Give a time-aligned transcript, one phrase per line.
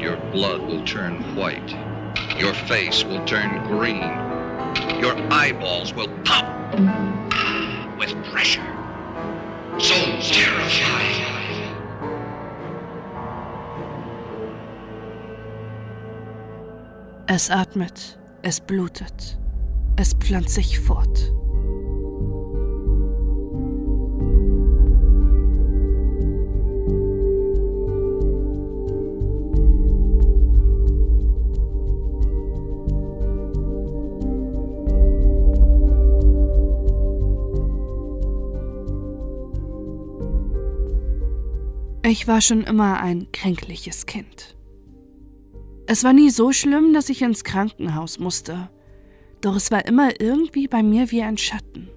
[0.00, 1.70] your blood will turn white.
[2.38, 4.00] Your face will turn green.
[5.00, 6.46] Your eyeballs will pop
[7.98, 8.64] with pressure.
[9.78, 11.26] So terrifying.
[17.28, 19.38] Es atmet, es blutet,
[19.96, 21.39] es pflanzt sich fort.
[42.10, 44.56] Ich war schon immer ein kränkliches Kind.
[45.86, 48.68] Es war nie so schlimm, dass ich ins Krankenhaus musste,
[49.40, 51.88] doch es war immer irgendwie bei mir wie ein Schatten.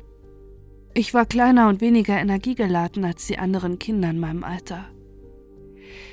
[0.94, 4.86] Ich war kleiner und weniger energiegeladen als die anderen Kinder in meinem Alter.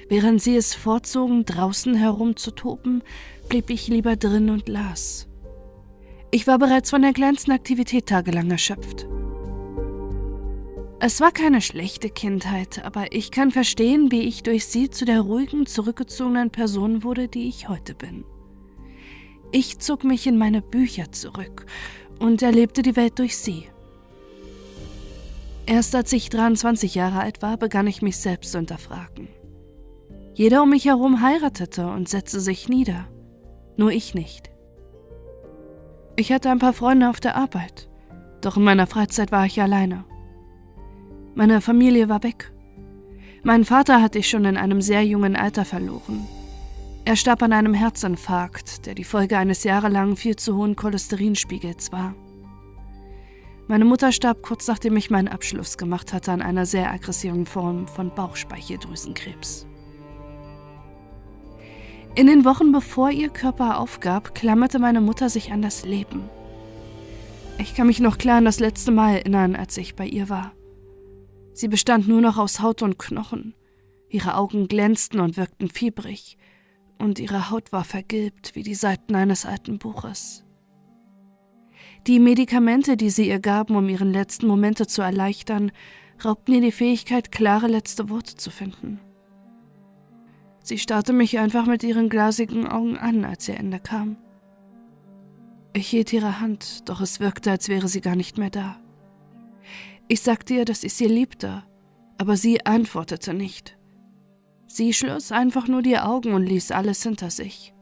[0.08, 3.02] Während sie es vorzogen, draußen herumzutoben,
[3.50, 5.28] blieb ich lieber drin und las.
[6.30, 9.06] Ich war bereits von der kleinsten Aktivität tagelang erschöpft.
[11.02, 15.22] Es war keine schlechte Kindheit, aber ich kann verstehen, wie ich durch sie zu der
[15.22, 18.24] ruhigen, zurückgezogenen Person wurde, die ich heute bin.
[19.50, 21.64] Ich zog mich in meine Bücher zurück
[22.18, 23.64] und erlebte die Welt durch sie.
[25.64, 29.28] Erst als ich 23 Jahre alt war, begann ich mich selbst zu hinterfragen.
[30.34, 33.08] Jeder um mich herum heiratete und setzte sich nieder,
[33.78, 34.50] nur ich nicht.
[36.16, 37.88] Ich hatte ein paar Freunde auf der Arbeit,
[38.42, 40.04] doch in meiner Freizeit war ich alleine.
[41.34, 42.52] Meine Familie war weg.
[43.42, 46.26] Meinen Vater hatte ich schon in einem sehr jungen Alter verloren.
[47.04, 52.14] Er starb an einem Herzinfarkt, der die Folge eines jahrelang viel zu hohen Cholesterinspiegels war.
[53.68, 57.86] Meine Mutter starb kurz nachdem ich meinen Abschluss gemacht hatte an einer sehr aggressiven Form
[57.86, 59.66] von Bauchspeicheldrüsenkrebs.
[62.16, 66.28] In den Wochen bevor ihr Körper aufgab, klammerte meine Mutter sich an das Leben.
[67.58, 70.52] Ich kann mich noch klar an das letzte Mal erinnern, als ich bei ihr war.
[71.60, 73.52] Sie bestand nur noch aus Haut und Knochen.
[74.08, 76.38] Ihre Augen glänzten und wirkten fiebrig,
[76.96, 80.46] und ihre Haut war vergilbt wie die Seiten eines alten Buches.
[82.06, 85.70] Die Medikamente, die sie ihr gaben, um ihren letzten Momente zu erleichtern,
[86.24, 88.98] raubten ihr die Fähigkeit, klare letzte Worte zu finden.
[90.62, 94.16] Sie starrte mich einfach mit ihren glasigen Augen an, als ihr Ende kam.
[95.74, 98.80] Ich hielt ihre Hand, doch es wirkte, als wäre sie gar nicht mehr da.
[100.12, 101.62] Ich sagte ihr, dass ich sie liebte,
[102.18, 103.78] aber sie antwortete nicht.
[104.66, 107.72] Sie schloss einfach nur die Augen und ließ alles hinter sich.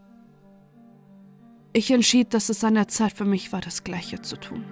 [1.72, 4.62] Ich entschied, dass es an der Zeit für mich war, das Gleiche zu tun.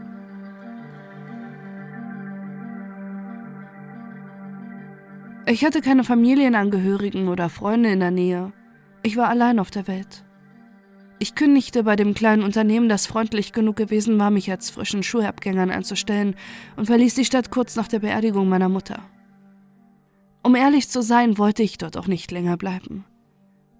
[5.46, 8.52] Ich hatte keine Familienangehörigen oder Freunde in der Nähe.
[9.02, 10.26] Ich war allein auf der Welt.
[11.18, 15.70] Ich kündigte bei dem kleinen Unternehmen, das freundlich genug gewesen war, mich als frischen Schulabgängern
[15.70, 16.36] einzustellen,
[16.76, 19.02] und verließ die Stadt kurz nach der Beerdigung meiner Mutter.
[20.42, 23.04] Um ehrlich zu sein, wollte ich dort auch nicht länger bleiben.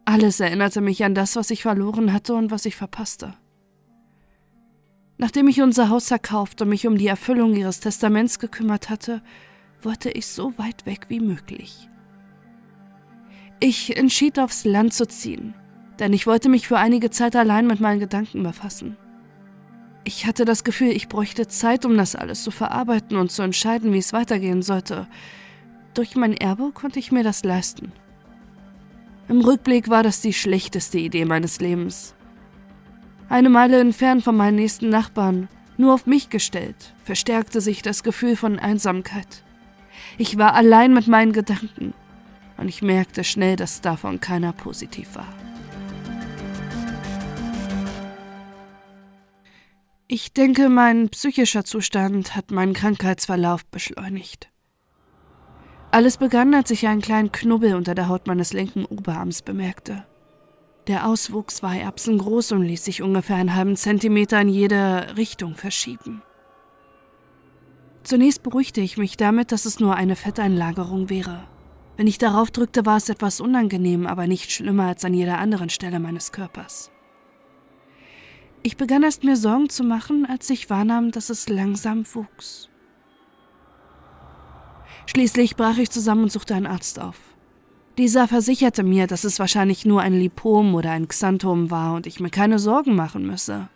[0.07, 3.35] Alles erinnerte mich an das, was ich verloren hatte und was ich verpasste.
[5.19, 9.23] Nachdem ich unser Haus verkauft und mich um die Erfüllung ihres Testaments gekümmert hatte,
[9.83, 11.89] wollte ich so weit weg wie möglich.
[13.61, 15.55] Ich entschied aufs Land zu ziehen
[15.99, 18.97] denn ich wollte mich für einige Zeit allein mit meinen Gedanken befassen.
[20.05, 23.93] Ich hatte das Gefühl, ich bräuchte Zeit, um das alles zu verarbeiten und zu entscheiden,
[23.93, 25.09] wie es weitergehen sollte.
[25.95, 27.93] Durch mein Erbe konnte ich mir das leisten.
[29.29, 32.15] Im Rückblick war das die schlechteste Idee meines Lebens.
[33.29, 38.37] Eine Meile entfernt von meinen nächsten Nachbarn, nur auf mich gestellt, verstärkte sich das Gefühl
[38.37, 39.43] von Einsamkeit.
[40.19, 41.93] Ich war allein mit meinen Gedanken
[42.57, 45.46] und ich merkte schnell, dass davon keiner positiv war.
[50.09, 54.49] Ich denke, mein psychischer Zustand hat meinen Krankheitsverlauf beschleunigt.
[55.91, 60.07] Alles begann, als ich einen kleinen Knubbel unter der Haut meines linken Oberarms bemerkte.
[60.87, 66.23] Der Auswuchs war erbsengroß und ließ sich ungefähr einen halben Zentimeter in jede Richtung verschieben.
[68.05, 71.49] Zunächst beruhigte ich mich damit, dass es nur eine Fetteinlagerung wäre.
[71.97, 75.69] Wenn ich darauf drückte, war es etwas unangenehm, aber nicht schlimmer als an jeder anderen
[75.69, 76.93] Stelle meines Körpers.
[78.67, 82.69] Ich begann erst mir Sorgen zu machen, als ich wahrnahm, dass es langsam wuchs.
[85.07, 87.15] Schließlich brach ich zusammen und suchte einen Arzt auf.
[87.97, 92.19] Dieser versicherte mir, dass es wahrscheinlich nur ein Lipom oder ein Xanthom war und ich
[92.19, 93.69] mir keine Sorgen machen müsse.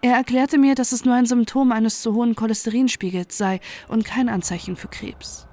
[0.00, 4.30] Er erklärte mir, dass es nur ein Symptom eines zu hohen Cholesterinspiegels sei und kein
[4.30, 5.46] Anzeichen für Krebs.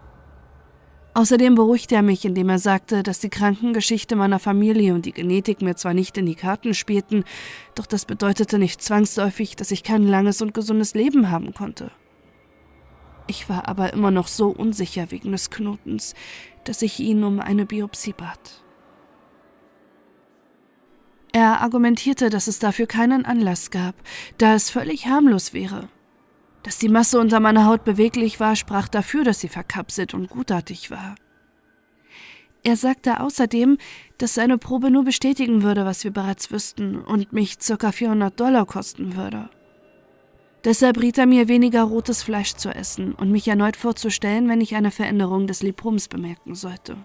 [1.16, 5.62] Außerdem beruhigte er mich, indem er sagte, dass die Krankengeschichte meiner Familie und die Genetik
[5.62, 7.24] mir zwar nicht in die Karten spielten,
[7.74, 11.90] doch das bedeutete nicht zwangsläufig, dass ich kein langes und gesundes Leben haben konnte.
[13.28, 16.16] Ich war aber immer noch so unsicher wegen des Knotens,
[16.66, 18.62] dass ich ihn um eine Biopsie bat.
[21.32, 23.96] Er argumentierte, dass es dafür keinen Anlass gab,
[24.38, 25.88] da es völlig harmlos wäre.
[26.66, 30.90] Dass die Masse unter meiner Haut beweglich war, sprach dafür, dass sie verkapselt und gutartig
[30.90, 31.14] war.
[32.64, 33.78] Er sagte außerdem,
[34.18, 37.92] dass seine Probe nur bestätigen würde, was wir bereits wüssten und mich ca.
[37.92, 39.48] 400 Dollar kosten würde.
[40.64, 44.74] Deshalb riet er mir, weniger rotes Fleisch zu essen und mich erneut vorzustellen, wenn ich
[44.74, 46.98] eine Veränderung des Lipoms bemerken sollte.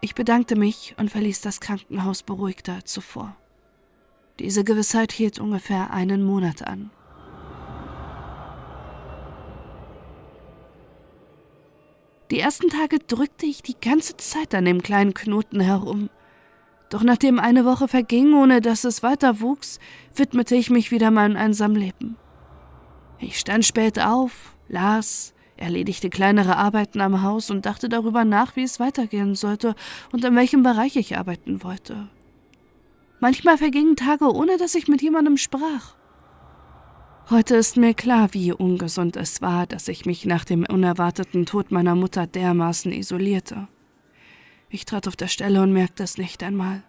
[0.00, 3.36] Ich bedankte mich und verließ das Krankenhaus beruhigter als zuvor.
[4.38, 6.90] Diese Gewissheit hielt ungefähr einen Monat an.
[12.30, 16.08] Die ersten Tage drückte ich die ganze Zeit an dem kleinen Knoten herum.
[16.88, 19.78] Doch nachdem eine Woche verging, ohne dass es weiter wuchs,
[20.14, 22.16] widmete ich mich wieder meinem einsamen Leben.
[23.18, 28.62] Ich stand spät auf, las, erledigte kleinere Arbeiten am Haus und dachte darüber nach, wie
[28.62, 29.74] es weitergehen sollte
[30.12, 32.08] und in welchem Bereich ich arbeiten wollte.
[33.20, 35.93] Manchmal vergingen Tage, ohne dass ich mit jemandem sprach.
[37.30, 41.72] Heute ist mir klar, wie ungesund es war, dass ich mich nach dem unerwarteten Tod
[41.72, 43.66] meiner Mutter dermaßen isolierte.
[44.68, 46.82] Ich trat auf der Stelle und merkte es nicht einmal.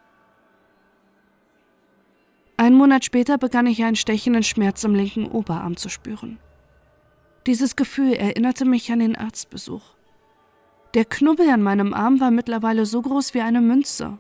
[2.58, 6.38] Einen Monat später begann ich einen stechenden Schmerz im linken Oberarm zu spüren.
[7.48, 9.94] Dieses Gefühl erinnerte mich an den Arztbesuch.
[10.96, 14.18] Der Knubbel an meinem Arm war mittlerweile so groß wie eine Münze.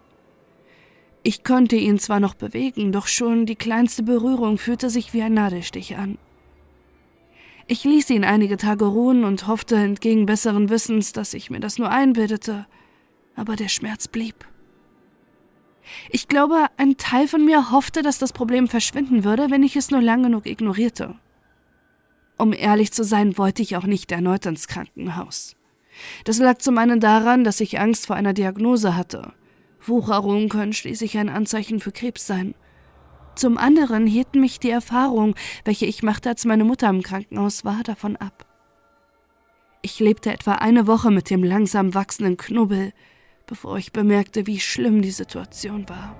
[1.27, 5.33] Ich konnte ihn zwar noch bewegen, doch schon die kleinste Berührung fühlte sich wie ein
[5.33, 6.19] Nadelstich an.
[7.65, 11.79] Ich ließ ihn einige Tage ruhen und hoffte entgegen besseren Wissens, dass ich mir das
[11.79, 12.67] nur einbildete,
[13.35, 14.45] aber der Schmerz blieb.
[16.11, 19.89] Ich glaube, ein Teil von mir hoffte, dass das Problem verschwinden würde, wenn ich es
[19.89, 21.15] nur lang genug ignorierte.
[22.37, 25.55] Um ehrlich zu sein, wollte ich auch nicht erneut ins Krankenhaus.
[26.23, 29.33] Das lag zum einen daran, dass ich Angst vor einer Diagnose hatte–
[29.87, 32.55] Wucherungen können schließlich ein Anzeichen für Krebs sein.
[33.35, 35.35] Zum anderen hielten mich die Erfahrung,
[35.65, 38.45] welche ich machte, als meine Mutter im Krankenhaus war, davon ab.
[39.81, 42.91] Ich lebte etwa eine Woche mit dem langsam wachsenden Knubbel,
[43.45, 46.15] bevor ich bemerkte, wie schlimm die Situation war.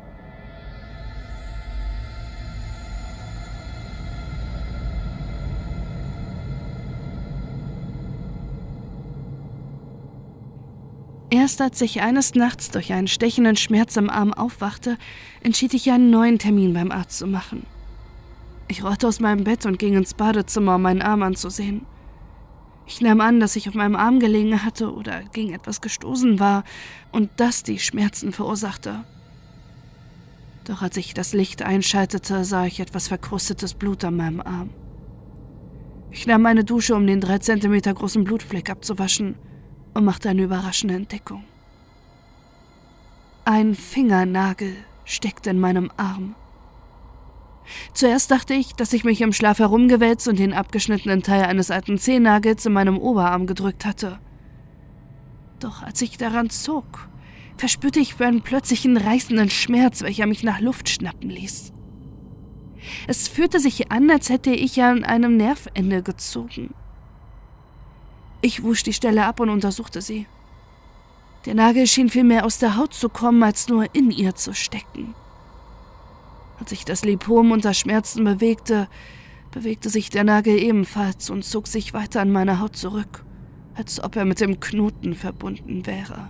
[11.32, 14.98] Erst als ich eines Nachts durch einen stechenden Schmerz im Arm aufwachte,
[15.42, 17.66] entschied ich einen neuen Termin beim Arzt zu machen.
[18.68, 21.86] Ich rollte aus meinem Bett und ging ins Badezimmer, um meinen Arm anzusehen.
[22.88, 26.64] Ich nahm an, dass ich auf meinem Arm gelegen hatte oder gegen etwas gestoßen war
[27.12, 29.04] und das die Schmerzen verursachte.
[30.66, 34.70] Doch als ich das Licht einschaltete, sah ich etwas verkrustetes Blut an meinem Arm.
[36.12, 39.36] Ich nahm eine Dusche, um den drei Zentimeter großen Blutfleck abzuwaschen
[39.96, 41.44] und machte eine überraschende Entdeckung.
[43.46, 44.76] Ein Fingernagel
[45.06, 46.36] steckte in meinem Arm.
[47.94, 51.98] Zuerst dachte ich, dass ich mich im Schlaf herumgewälzt und den abgeschnittenen Teil eines alten
[51.98, 54.20] Zehennagels in meinem Oberarm gedrückt hatte.
[55.60, 57.08] Doch als ich daran zog,
[57.58, 61.72] verspürte ich einen plötzlichen reißenden Schmerz, welcher mich nach Luft schnappen ließ.
[63.08, 66.74] Es fühlte sich an, als hätte ich an einem Nervende gezogen.
[68.46, 70.28] Ich wusch die Stelle ab und untersuchte sie.
[71.48, 75.16] Der Nagel schien vielmehr aus der Haut zu kommen, als nur in ihr zu stecken.
[76.60, 78.88] Als ich das Lipom unter Schmerzen bewegte,
[79.50, 83.26] bewegte sich der Nagel ebenfalls und zog sich weiter an meine Haut zurück,
[83.74, 86.30] als ob er mit dem Knoten verbunden wäre.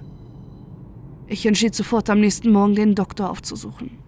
[1.27, 4.04] Ich entschied sofort am nächsten Morgen den Doktor aufzusuchen.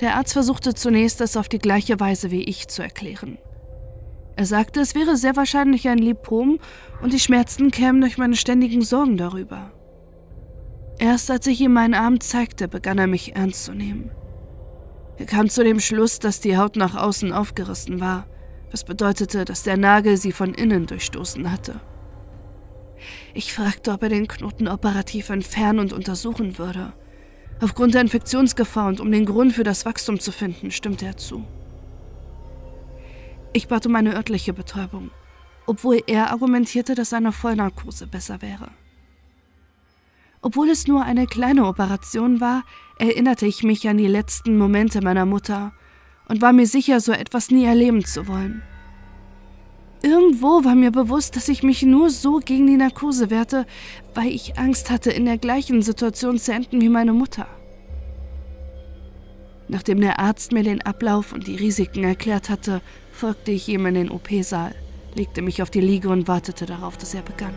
[0.00, 3.38] Der Arzt versuchte zunächst, es auf die gleiche Weise wie ich zu erklären.
[4.36, 6.58] Er sagte, es wäre sehr wahrscheinlich ein Lipom
[7.02, 9.72] und die Schmerzen kämen durch meine ständigen Sorgen darüber.
[10.98, 14.10] Erst als ich ihm meinen Arm zeigte, begann er mich ernst zu nehmen.
[15.18, 18.26] Er kam zu dem Schluss, dass die Haut nach außen aufgerissen war,
[18.70, 21.80] was bedeutete, dass der Nagel sie von innen durchstoßen hatte.
[23.34, 26.94] Ich fragte, ob er den Knoten operativ entfernen und untersuchen würde.
[27.62, 31.44] Aufgrund der Infektionsgefahr und um den Grund für das Wachstum zu finden, stimmte er zu.
[33.52, 35.10] Ich bat um eine örtliche Betäubung,
[35.66, 38.68] obwohl er argumentierte, dass eine Vollnarkose besser wäre.
[40.40, 42.64] Obwohl es nur eine kleine Operation war,
[42.98, 45.72] erinnerte ich mich an die letzten Momente meiner Mutter
[46.28, 48.62] und war mir sicher, so etwas nie erleben zu wollen.
[50.02, 53.66] Irgendwo war mir bewusst, dass ich mich nur so gegen die Narkose wehrte,
[54.14, 57.46] weil ich Angst hatte, in der gleichen Situation zu enden wie meine Mutter.
[59.68, 62.80] Nachdem der Arzt mir den Ablauf und die Risiken erklärt hatte,
[63.12, 64.74] folgte ich ihm in den OP-Saal,
[65.14, 67.54] legte mich auf die Liege und wartete darauf, dass er begann.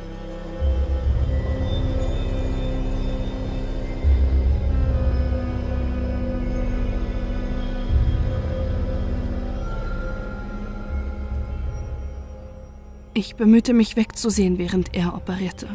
[13.15, 15.69] Ich bemühte mich wegzusehen, während er operierte.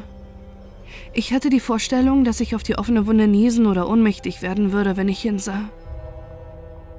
[1.12, 4.96] Ich hatte die Vorstellung, dass ich auf die offene Wunde niesen oder ohnmächtig werden würde,
[4.96, 5.70] wenn ich hinsah.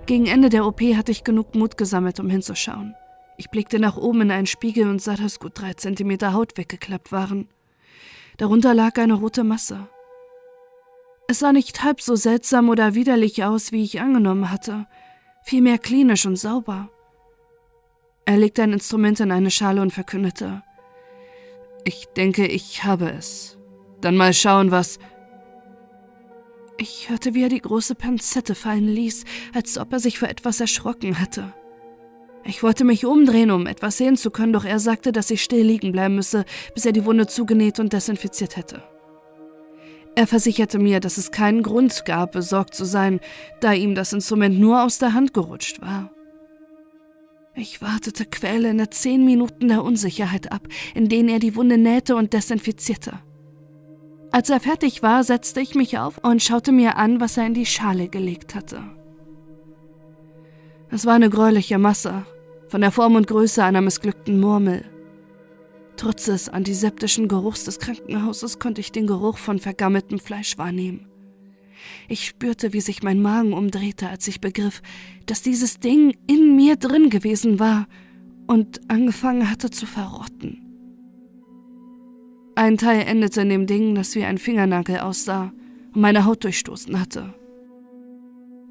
[0.06, 2.96] Gegen Ende der OP hatte ich genug Mut gesammelt, um hinzuschauen.
[3.38, 7.12] Ich blickte nach oben in einen Spiegel und sah, dass gut drei Zentimeter Haut weggeklappt
[7.12, 7.48] waren.
[8.38, 9.88] Darunter lag eine rote Masse.
[11.28, 14.88] Es sah nicht halb so seltsam oder widerlich aus, wie ich angenommen hatte,
[15.44, 16.90] vielmehr klinisch und sauber.
[18.30, 20.62] Er legte ein Instrument in eine Schale und verkündete.
[21.84, 23.58] Ich denke, ich habe es.
[24.02, 25.00] Dann mal schauen, was.
[26.78, 30.60] Ich hörte, wie er die große Panzette fallen ließ, als ob er sich vor etwas
[30.60, 31.56] erschrocken hatte.
[32.44, 35.66] Ich wollte mich umdrehen, um etwas sehen zu können, doch er sagte, dass ich still
[35.66, 36.46] liegen bleiben müsse,
[36.76, 38.84] bis er die Wunde zugenäht und desinfiziert hätte.
[40.14, 43.22] Er versicherte mir, dass es keinen Grund gab, besorgt zu sein,
[43.60, 46.12] da ihm das Instrument nur aus der Hand gerutscht war.
[47.60, 52.32] Ich wartete quälende zehn Minuten der Unsicherheit ab, in denen er die Wunde nähte und
[52.32, 53.20] desinfizierte.
[54.32, 57.54] Als er fertig war, setzte ich mich auf und schaute mir an, was er in
[57.54, 58.82] die Schale gelegt hatte.
[60.90, 62.26] Es war eine gräuliche Masse,
[62.70, 64.86] von der Form und Größe einer missglückten Murmel.
[65.98, 71.09] Trotz des antiseptischen Geruchs des Krankenhauses konnte ich den Geruch von vergammeltem Fleisch wahrnehmen.
[72.08, 74.82] Ich spürte, wie sich mein Magen umdrehte, als ich begriff,
[75.26, 77.88] dass dieses Ding in mir drin gewesen war
[78.48, 80.66] und angefangen hatte zu verrotten.
[82.56, 85.54] Ein Teil endete in dem Ding, das wie ein Fingernagel aussah
[85.94, 87.34] und meine Haut durchstoßen hatte.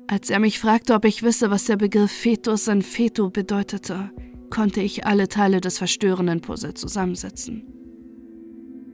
[0.08, 4.10] Als er mich fragte, ob ich wisse, was der Begriff Fetus in Feto bedeutete,
[4.50, 7.66] konnte ich alle Teile des verstörenden Puzzles zusammensetzen.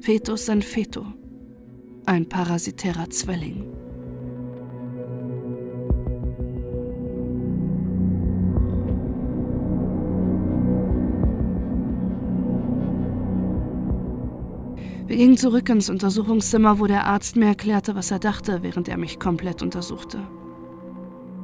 [0.00, 1.06] Fetus in Feto.
[2.06, 3.74] Ein parasitärer Zwilling.
[15.14, 18.97] Wir gingen zurück ins Untersuchungszimmer, wo der Arzt mir erklärte, was er dachte, während er
[18.97, 20.18] mich komplett untersuchte.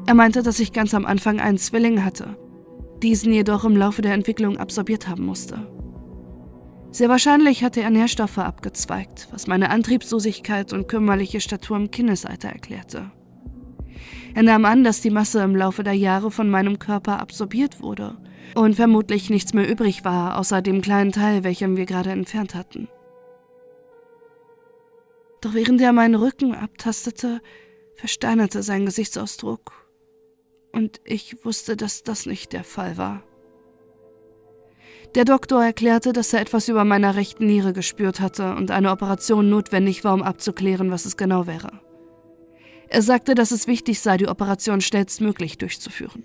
[0.07, 2.37] Er meinte, dass ich ganz am Anfang einen Zwilling hatte,
[3.01, 5.71] diesen jedoch im Laufe der Entwicklung absorbiert haben musste.
[6.91, 13.13] Sehr wahrscheinlich hatte er Nährstoffe abgezweigt, was meine Antriebslosigkeit und kümmerliche Statur im Kindesalter erklärte.
[14.35, 18.17] Er nahm an, dass die Masse im Laufe der Jahre von meinem Körper absorbiert wurde
[18.57, 22.89] und vermutlich nichts mehr übrig war, außer dem kleinen Teil, welchen wir gerade entfernt hatten.
[25.41, 27.41] Doch während er meinen Rücken abtastete,
[27.95, 29.73] versteinerte sein Gesichtsausdruck.
[30.73, 33.23] Und ich wusste, dass das nicht der Fall war.
[35.15, 39.51] Der Doktor erklärte, dass er etwas über meiner rechten Niere gespürt hatte und eine Operation
[39.51, 41.81] notwendig war, um abzuklären, was es genau wäre.
[42.89, 46.25] Er sagte, dass es wichtig sei, die Operation schnellstmöglich durchzuführen.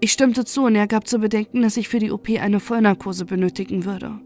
[0.00, 3.24] Ich stimmte zu und er gab zu bedenken, dass ich für die OP eine Vollnarkose
[3.24, 4.20] benötigen würde.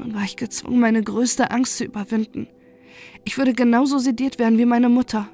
[0.00, 2.48] Nun war ich gezwungen, meine größte Angst zu überwinden.
[3.24, 5.28] Ich würde genauso sediert werden wie meine Mutter.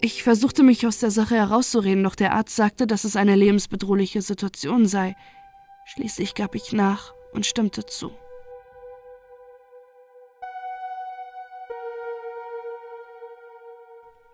[0.00, 4.22] Ich versuchte mich aus der Sache herauszureden, doch der Arzt sagte, dass es eine lebensbedrohliche
[4.22, 5.14] Situation sei.
[5.86, 8.10] Schließlich gab ich nach und stimmte zu.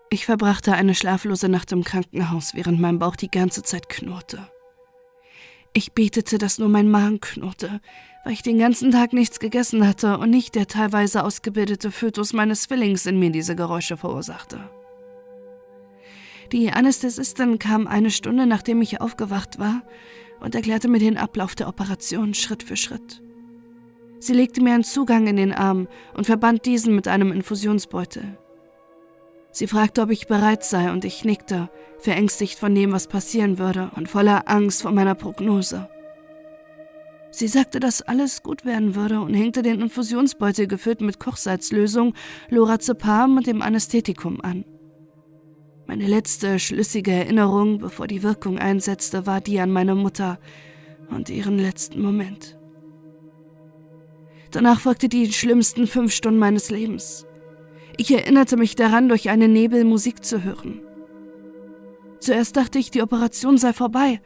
[0.09, 4.49] Ich verbrachte eine schlaflose Nacht im Krankenhaus, während mein Bauch die ganze Zeit knurrte.
[5.73, 7.79] Ich betete, dass nur mein Magen knurrte,
[8.23, 12.63] weil ich den ganzen Tag nichts gegessen hatte und nicht der teilweise ausgebildete Fötus meines
[12.63, 14.69] Zwillings in mir diese Geräusche verursachte.
[16.51, 19.83] Die Anästhesistin kam eine Stunde, nachdem ich aufgewacht war,
[20.39, 23.21] und erklärte mir den Ablauf der Operation Schritt für Schritt.
[24.19, 28.37] Sie legte mir einen Zugang in den Arm und verband diesen mit einem Infusionsbeutel.
[29.51, 33.91] Sie fragte, ob ich bereit sei, und ich nickte, verängstigt von dem, was passieren würde
[33.95, 35.89] und voller Angst vor meiner Prognose.
[37.31, 42.13] Sie sagte, dass alles gut werden würde und hängte den Infusionsbeutel gefüllt mit Kochsalzlösung,
[42.49, 44.65] Lorazepam und dem Anästhetikum an.
[45.85, 50.39] Meine letzte schlüssige Erinnerung, bevor die Wirkung einsetzte, war die an meine Mutter
[51.09, 52.59] und ihren letzten Moment.
[54.51, 57.25] Danach folgte die schlimmsten fünf Stunden meines Lebens.
[57.99, 60.79] Ich erinnerte mich daran, durch einen Nebel Musik zu hören.
[62.21, 64.21] Zuerst dachte ich, die Operation sei vorbei,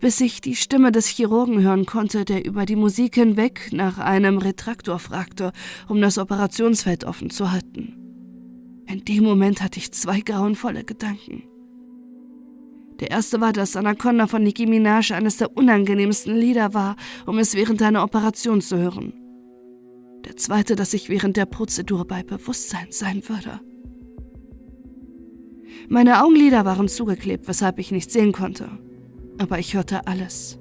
[0.00, 4.38] bis ich die Stimme des Chirurgen hören konnte, der über die Musik hinweg nach einem
[4.38, 5.52] Retraktor fragte,
[5.86, 7.94] um das Operationsfeld offen zu halten.
[8.88, 11.44] In dem Moment hatte ich zwei grauenvolle Gedanken.
[12.98, 17.54] Der erste war, dass Anaconda von Nicki Minaj eines der unangenehmsten Lieder war, um es
[17.54, 19.12] während einer Operation zu hören.
[20.26, 23.60] Der zweite, dass ich während der Prozedur bei Bewusstsein sein würde.
[25.88, 28.68] Meine Augenlider waren zugeklebt, weshalb ich nicht sehen konnte
[29.38, 30.58] aber ich hörte alles.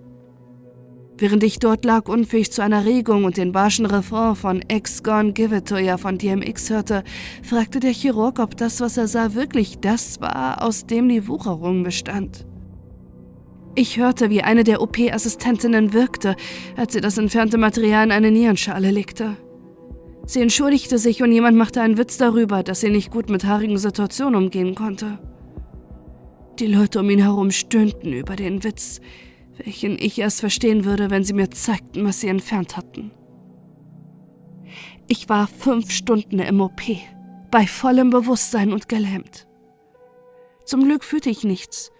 [1.17, 5.31] Während ich dort lag, unfähig zu einer Regung und den barschen Refrain von Ex Gone
[5.31, 7.03] Give It To Ya von DMX hörte,
[7.41, 11.84] fragte der Chirurg, ob das, was er sah, wirklich das war, aus dem die Wucherung
[11.84, 12.45] bestand.
[13.75, 16.36] Ich hörte, wie eine der OP-Assistentinnen wirkte,
[16.75, 19.38] als sie das entfernte Material in eine Nierenschale legte.
[20.27, 23.77] Sie entschuldigte sich und jemand machte einen Witz darüber, dass sie nicht gut mit haarigen
[23.77, 25.20] Situationen umgehen konnte.
[26.60, 29.01] Die Leute um ihn herum stöhnten über den Witz,
[29.58, 33.12] welchen ich erst verstehen würde, wenn sie mir zeigten, was sie entfernt hatten.
[35.08, 36.82] Ich war fünf Stunden im OP,
[37.51, 39.48] bei vollem Bewusstsein und gelähmt.
[40.65, 41.91] Zum Glück fühlte ich nichts,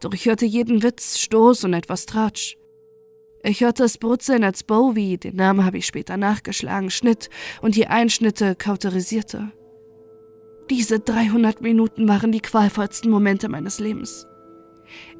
[0.00, 2.56] doch ich hörte jeden Witz, Stoß und etwas Tratsch.
[3.46, 7.28] Ich hörte es brutzeln, als Bowie, den Namen habe ich später nachgeschlagen, schnitt
[7.60, 9.52] und die Einschnitte kauterisierte.
[10.70, 14.26] Diese 300 Minuten waren die qualvollsten Momente meines Lebens.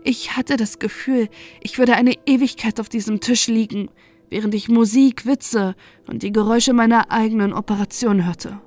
[0.04, 1.28] Ich hatte das Gefühl,
[1.60, 3.90] ich würde eine Ewigkeit auf diesem Tisch liegen,
[4.30, 5.74] während ich Musik, Witze
[6.06, 8.58] und die Geräusche meiner eigenen Operation hörte.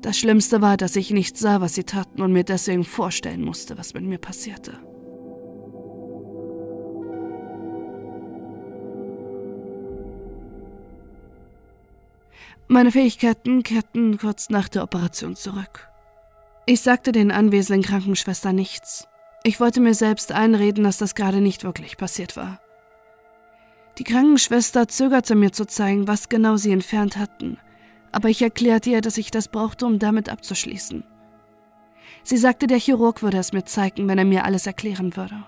[0.00, 3.76] Das Schlimmste war, dass ich nicht sah, was sie taten und mir deswegen vorstellen musste,
[3.76, 4.80] was mit mir passierte.
[12.66, 15.88] Meine Fähigkeiten kehrten kurz nach der Operation zurück.
[16.66, 19.06] Ich sagte den anwesenden Krankenschwestern nichts.
[19.42, 22.60] Ich wollte mir selbst einreden, dass das gerade nicht wirklich passiert war.
[23.98, 27.58] Die Krankenschwester zögerte mir zu zeigen, was genau sie entfernt hatten,
[28.12, 31.04] aber ich erklärte ihr, dass ich das brauchte, um damit abzuschließen.
[32.22, 35.44] Sie sagte, der Chirurg würde es mir zeigen, wenn er mir alles erklären würde.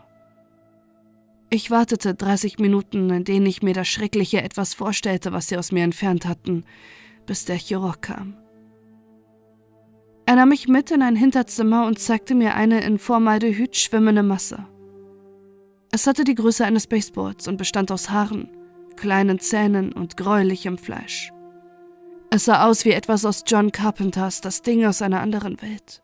[1.49, 5.73] Ich wartete 30 Minuten, in denen ich mir das Schreckliche etwas vorstellte, was sie aus
[5.73, 6.65] mir entfernt hatten,
[7.27, 8.37] bis der Chirurg kam.
[10.27, 14.67] Er nahm mich mit in ein Hinterzimmer und zeigte mir eine in Formaldehyd schwimmende Masse.
[15.93, 18.51] Es hatte die Größe eines Baseballs und bestand aus Haaren,
[18.97, 21.33] kleinen Zähnen und gräulichem Fleisch.
[22.31, 26.03] Es sah aus wie etwas aus John Carpenters Das Ding aus einer anderen Welt.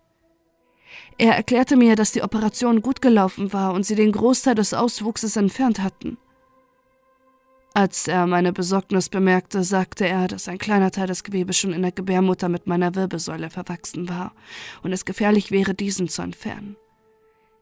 [1.18, 5.36] Er erklärte mir, dass die Operation gut gelaufen war und sie den Großteil des Auswuchses
[5.36, 6.16] entfernt hatten.
[7.74, 11.80] Als er meine Besorgnis bemerkte, sagte er, dass ein kleiner Teil des Gewebes schon in
[11.80, 14.34] der Gebärmutter mit meiner Wirbelsäule verwachsen war
[14.82, 16.76] und es gefährlich wäre, diesen zu entfernen.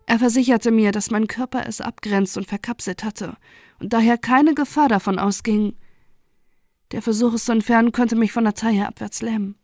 [0.06, 3.36] Er versicherte mir, dass mein Körper es abgrenzt und verkapselt hatte
[3.78, 5.76] und daher keine Gefahr davon ausging.
[6.90, 9.54] Der Versuch, es zu entfernen, könnte mich von der Taille abwärts lähmen.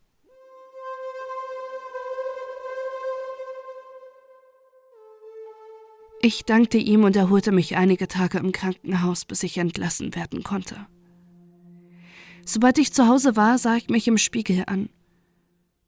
[6.26, 10.74] Ich dankte ihm und erholte mich einige Tage im Krankenhaus, bis ich entlassen werden konnte.
[12.44, 14.88] Sobald ich zu Hause war, sah ich mich im Spiegel an.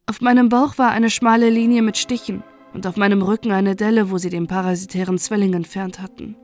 [0.07, 4.13] Auf meinem Bauch war eine schmale Linie mit Stichen und auf meinem Rücken eine Delle,
[4.13, 6.37] wo sie den parasitären Zwilling entfernt hatten.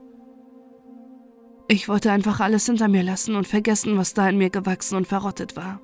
[1.69, 5.07] Ich wollte einfach alles hinter mir lassen und vergessen, was da in mir gewachsen und
[5.07, 5.79] verrottet war.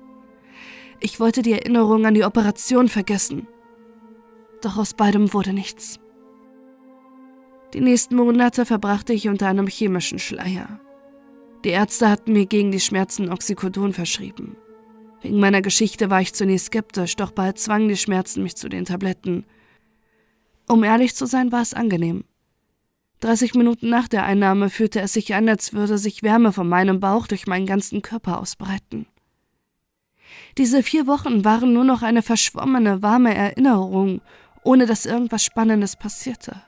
[1.00, 3.46] Ich wollte die Erinnerung an die Operation vergessen.
[4.60, 5.98] Doch aus beidem wurde nichts.
[7.74, 10.80] Die nächsten Monate verbrachte ich unter einem chemischen Schleier.
[11.64, 14.56] Die Ärzte hatten mir gegen die Schmerzen Oxycodon verschrieben.
[15.22, 18.84] Wegen meiner Geschichte war ich zunächst skeptisch, doch bald zwangen die Schmerzen mich zu den
[18.84, 19.46] Tabletten.
[20.68, 22.24] Um ehrlich zu sein, war es angenehm.
[23.20, 26.98] 30 Minuten nach der Einnahme fühlte es sich an, als würde sich Wärme von meinem
[26.98, 29.06] Bauch durch meinen ganzen Körper ausbreiten.
[30.58, 34.20] Diese vier Wochen waren nur noch eine verschwommene, warme Erinnerung,
[34.64, 36.62] ohne dass irgendwas Spannendes passierte.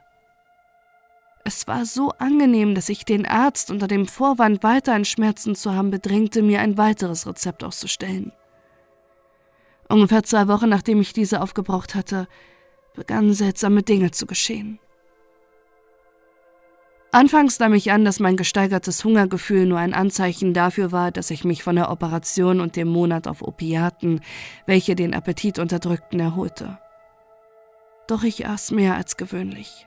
[1.46, 5.74] Es war so angenehm, dass ich den Arzt unter dem Vorwand, weiter an Schmerzen zu
[5.74, 8.33] haben, bedrängte, mir ein weiteres Rezept auszustellen.
[9.90, 12.28] Ungefähr zwei Wochen nachdem ich diese aufgebraucht hatte,
[12.94, 14.78] begannen seltsame Dinge zu geschehen.
[17.12, 21.44] Anfangs nahm ich an, dass mein gesteigertes Hungergefühl nur ein Anzeichen dafür war, dass ich
[21.44, 24.20] mich von der Operation und dem Monat auf Opiaten,
[24.66, 26.78] welche den Appetit unterdrückten, erholte.
[28.09, 29.87] Doch ich aß mehr als gewöhnlich.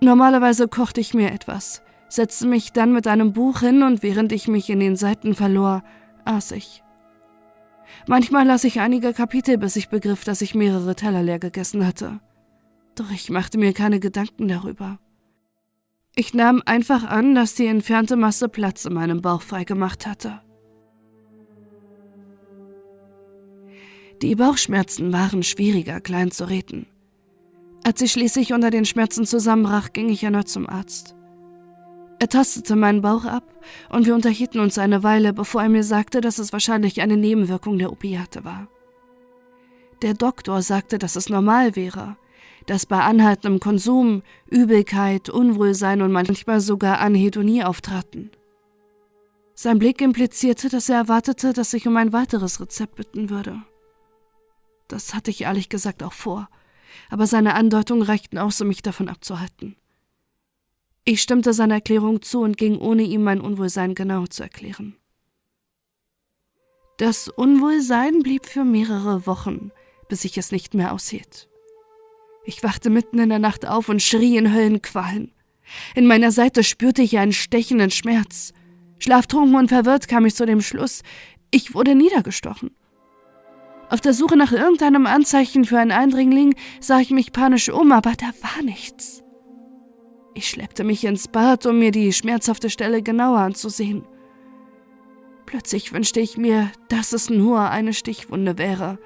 [0.00, 4.46] Normalerweise kochte ich mir etwas, setzte mich dann mit einem Buch hin und während ich
[4.48, 5.82] mich in den Seiten verlor,
[6.24, 6.82] aß ich.
[8.06, 12.20] Manchmal las ich einige Kapitel, bis ich begriff, dass ich mehrere Teller leer gegessen hatte.
[12.94, 14.98] Doch ich machte mir keine Gedanken darüber.
[16.14, 20.40] Ich nahm einfach an, dass die entfernte Masse Platz in meinem Bauch freigemacht hatte.
[24.22, 26.86] Die Bauchschmerzen waren schwieriger klein zu reden.
[27.88, 31.16] Als ich schließlich unter den Schmerzen zusammenbrach, ging ich erneut zum Arzt.
[32.18, 33.44] Er tastete meinen Bauch ab
[33.88, 37.78] und wir unterhielten uns eine Weile, bevor er mir sagte, dass es wahrscheinlich eine Nebenwirkung
[37.78, 38.68] der Opiate war.
[40.02, 42.18] Der Doktor sagte, dass es normal wäre,
[42.66, 48.30] dass bei anhaltendem Konsum Übelkeit, Unwohlsein und manchmal sogar Anhedonie auftraten.
[49.54, 53.62] Sein Blick implizierte, dass er erwartete, dass ich um ein weiteres Rezept bitten würde.
[54.88, 56.50] Das hatte ich ehrlich gesagt auch vor,
[57.10, 59.76] aber seine Andeutungen reichten aus, um mich davon abzuhalten.
[61.04, 64.96] Ich stimmte seiner Erklärung zu und ging, ohne ihm mein Unwohlsein genau zu erklären.
[66.98, 69.70] Das Unwohlsein blieb für mehrere Wochen,
[70.08, 71.48] bis ich es nicht mehr aushielt.
[72.44, 75.32] Ich wachte mitten in der Nacht auf und schrie in Höllenqualen.
[75.94, 78.52] In meiner Seite spürte ich einen stechenden Schmerz.
[78.98, 81.02] Schlaftrunken und verwirrt kam ich zu dem Schluss,
[81.50, 82.70] ich wurde niedergestochen.
[83.90, 88.12] Auf der Suche nach irgendeinem Anzeichen für einen Eindringling sah ich mich panisch um, aber
[88.12, 89.22] da war nichts.
[90.34, 94.04] Ich schleppte mich ins Bad, um mir die schmerzhafte Stelle genauer anzusehen.
[95.46, 98.98] Plötzlich wünschte ich mir, dass es nur eine Stichwunde wäre,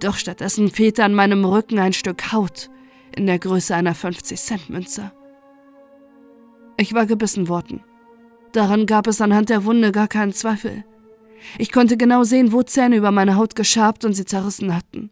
[0.00, 2.70] doch stattdessen fehlte an meinem Rücken ein Stück Haut
[3.14, 5.12] in der Größe einer 50-Cent-Münze.
[6.78, 7.84] Ich war gebissen worden.
[8.52, 10.84] Daran gab es anhand der Wunde gar keinen Zweifel.
[11.58, 15.10] Ich konnte genau sehen, wo Zähne über meine Haut geschabt und sie zerrissen hatten.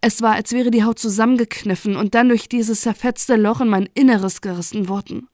[0.00, 3.88] Es war, als wäre die Haut zusammengekniffen und dann durch dieses zerfetzte Loch in mein
[3.94, 5.28] Inneres gerissen worden.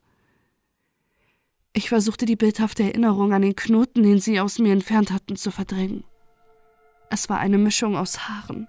[1.74, 5.50] Ich versuchte die bildhafte Erinnerung an den Knoten, den sie aus mir entfernt hatten, zu
[5.50, 6.04] verdrängen.
[7.10, 8.68] Es war eine Mischung aus Haaren,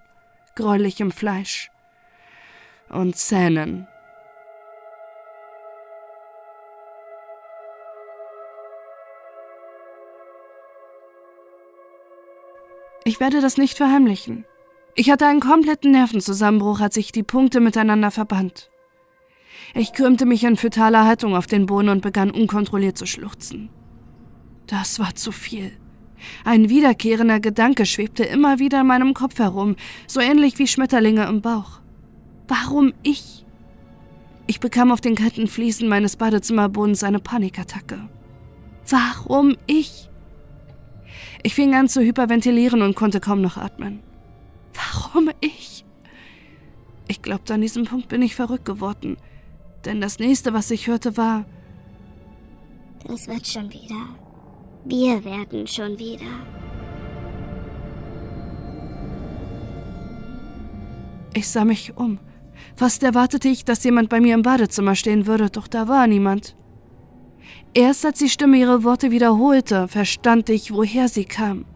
[0.54, 1.70] gräulichem Fleisch
[2.88, 3.86] und Zähnen.
[13.06, 14.44] Ich werde das nicht verheimlichen.
[14.96, 18.68] Ich hatte einen kompletten Nervenzusammenbruch, als ich die Punkte miteinander verband.
[19.74, 23.70] Ich krümmte mich in fötaler Haltung auf den Boden und begann unkontrolliert zu schluchzen.
[24.66, 25.70] Das war zu viel.
[26.44, 29.76] Ein wiederkehrender Gedanke schwebte immer wieder in meinem Kopf herum,
[30.08, 31.78] so ähnlich wie Schmetterlinge im Bauch.
[32.48, 33.46] Warum ich?
[34.48, 38.08] Ich bekam auf den kalten Fliesen meines Badezimmerbodens eine Panikattacke.
[38.88, 40.10] Warum ich?
[41.42, 44.00] Ich fing an zu hyperventilieren und konnte kaum noch atmen.
[44.74, 45.84] Warum ich?
[47.08, 49.16] Ich glaubte, an diesem Punkt bin ich verrückt geworden.
[49.84, 51.44] Denn das nächste, was ich hörte, war.
[53.06, 54.08] Das wird schon wieder.
[54.84, 56.26] Wir werden schon wieder.
[61.34, 62.18] Ich sah mich um.
[62.76, 66.56] Fast erwartete ich, dass jemand bei mir im Badezimmer stehen würde, doch da war niemand.
[67.76, 71.66] Erst als die Stimme ihre Worte wiederholte, verstand ich, woher sie kam.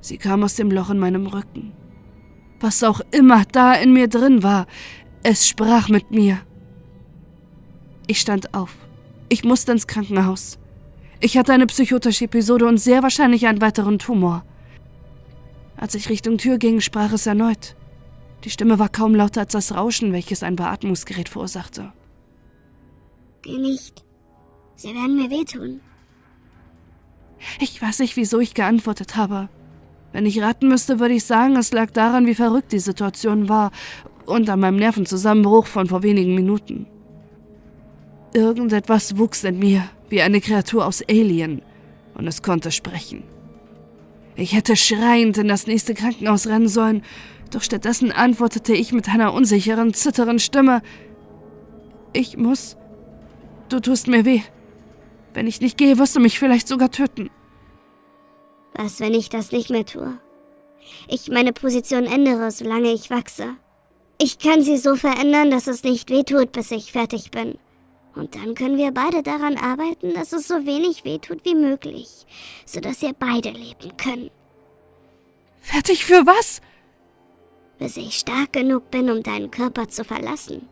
[0.00, 1.72] Sie kam aus dem Loch in meinem Rücken.
[2.58, 4.66] Was auch immer da in mir drin war,
[5.22, 6.40] es sprach mit mir.
[8.08, 8.74] Ich stand auf.
[9.28, 10.58] Ich musste ins Krankenhaus.
[11.20, 14.44] Ich hatte eine psychotische Episode und sehr wahrscheinlich einen weiteren Tumor.
[15.76, 17.76] Als ich Richtung Tür ging, sprach es erneut.
[18.42, 21.92] Die Stimme war kaum lauter als das Rauschen, welches ein Beatmungsgerät verursachte.
[23.42, 24.02] Geh nicht.
[24.76, 25.80] Sie werden mir wehtun.
[27.60, 29.48] Ich weiß nicht, wieso ich geantwortet habe.
[30.12, 33.70] Wenn ich raten müsste, würde ich sagen, es lag daran, wie verrückt die Situation war
[34.26, 36.86] und an meinem Nervenzusammenbruch von vor wenigen Minuten.
[38.34, 41.62] Irgendetwas wuchs in mir, wie eine Kreatur aus Alien,
[42.14, 43.24] und es konnte sprechen.
[44.34, 47.02] Ich hätte schreiend in das nächste Krankenhaus rennen sollen,
[47.50, 50.82] doch stattdessen antwortete ich mit einer unsicheren, zitternden Stimme
[52.12, 52.76] Ich muss.
[53.68, 54.42] Du tust mir weh.
[55.36, 57.28] Wenn ich nicht gehe, wirst du mich vielleicht sogar töten.
[58.72, 60.18] Was, wenn ich das nicht mehr tue?
[61.08, 63.54] Ich meine Position ändere, solange ich wachse.
[64.16, 67.58] Ich kann sie so verändern, dass es nicht wehtut, bis ich fertig bin.
[68.14, 72.24] Und dann können wir beide daran arbeiten, dass es so wenig wehtut wie möglich,
[72.64, 74.30] sodass wir beide leben können.
[75.60, 76.62] Fertig für was?
[77.76, 80.66] Bis ich stark genug bin, um deinen Körper zu verlassen.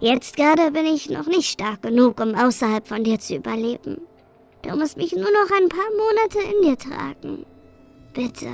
[0.00, 4.00] Jetzt gerade bin ich noch nicht stark genug, um außerhalb von dir zu überleben.
[4.62, 7.46] Du musst mich nur noch ein paar Monate in dir tragen.
[8.12, 8.48] Bitte.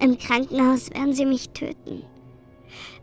[0.00, 2.04] Im Krankenhaus werden sie mich töten.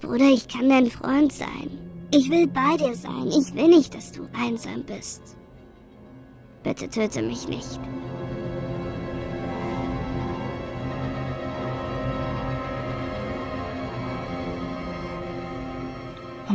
[0.02, 1.78] Bruder, ich kann dein Freund sein.
[2.12, 3.28] Ich will bei dir sein.
[3.28, 5.22] Ich will nicht, dass du einsam bist.
[6.64, 7.80] Bitte töte mich nicht.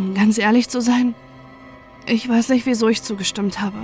[0.00, 1.14] Um ganz ehrlich zu sein,
[2.06, 3.76] ich weiß nicht, wieso ich zugestimmt habe.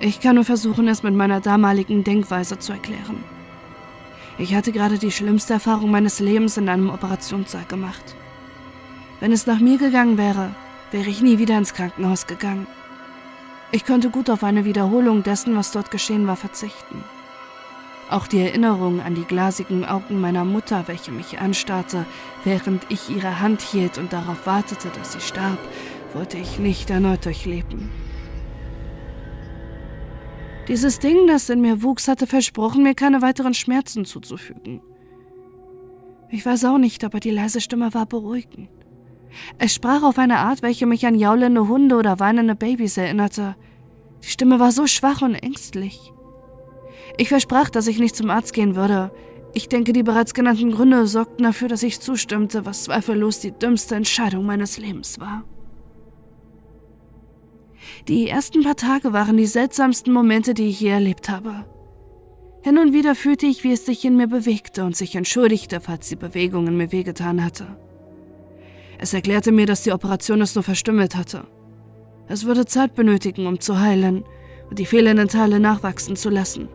[0.00, 3.22] Ich kann nur versuchen, es mit meiner damaligen Denkweise zu erklären.
[4.36, 8.16] Ich hatte gerade die schlimmste Erfahrung meines Lebens in einem Operationssaal gemacht.
[9.20, 10.56] Wenn es nach mir gegangen wäre,
[10.90, 12.66] wäre ich nie wieder ins Krankenhaus gegangen.
[13.70, 17.04] Ich konnte gut auf eine Wiederholung dessen, was dort geschehen war, verzichten.
[18.08, 22.06] Auch die Erinnerung an die glasigen Augen meiner Mutter, welche mich anstarrte,
[22.44, 25.58] während ich ihre Hand hielt und darauf wartete, dass sie starb,
[26.14, 27.90] wollte ich nicht erneut durchleben.
[30.68, 34.80] Dieses Ding, das in mir wuchs, hatte versprochen, mir keine weiteren Schmerzen zuzufügen.
[36.30, 38.68] Ich weiß auch nicht, aber die leise Stimme war beruhigend.
[39.58, 43.56] Es sprach auf eine Art, welche mich an jaulende Hunde oder weinende Babys erinnerte.
[44.22, 46.12] Die Stimme war so schwach und ängstlich.
[47.16, 49.10] Ich versprach, dass ich nicht zum Arzt gehen würde.
[49.54, 53.94] Ich denke, die bereits genannten Gründe sorgten dafür, dass ich zustimmte, was zweifellos die dümmste
[53.94, 55.44] Entscheidung meines Lebens war.
[58.08, 61.64] Die ersten paar Tage waren die seltsamsten Momente, die ich je erlebt habe.
[62.62, 66.08] Hin und wieder fühlte ich, wie es sich in mir bewegte und sich entschuldigte, falls
[66.08, 67.76] die Bewegung in mir wehgetan hatte.
[68.98, 71.46] Es erklärte mir, dass die Operation es nur verstümmelt hatte.
[72.28, 74.24] Es würde Zeit benötigen, um zu heilen
[74.68, 76.68] und die fehlenden Teile nachwachsen zu lassen.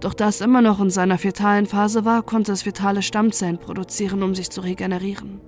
[0.00, 4.22] Doch da es immer noch in seiner fetalen Phase war, konnte es fetale Stammzellen produzieren,
[4.22, 5.40] um sich zu regenerieren.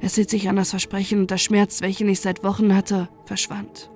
[0.00, 3.90] Es hielt sich an das Versprechen und der Schmerz, welchen ich seit Wochen hatte, verschwand.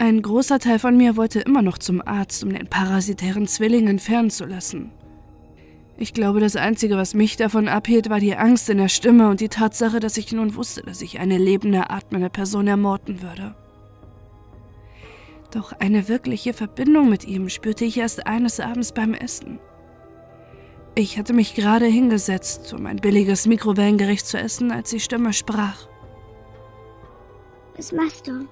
[0.00, 4.30] Ein großer Teil von mir wollte immer noch zum Arzt, um den parasitären Zwilling entfernen
[4.30, 4.90] zu lassen.
[5.98, 9.40] Ich glaube, das Einzige, was mich davon abhielt, war die Angst in der Stimme und
[9.40, 13.56] die Tatsache, dass ich nun wusste, dass ich eine lebende, atmende Person ermorden würde.
[15.50, 19.58] Doch eine wirkliche Verbindung mit ihm spürte ich erst eines Abends beim Essen.
[20.94, 25.86] Ich hatte mich gerade hingesetzt, um ein billiges Mikrowellengericht zu essen, als die Stimme sprach.
[27.76, 28.46] Was machst du?